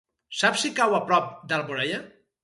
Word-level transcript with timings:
Saps 0.37 0.61
si 0.65 0.71
cau 0.79 0.95
a 0.99 1.01
prop 1.11 1.27
d'Alboraia? 1.51 2.01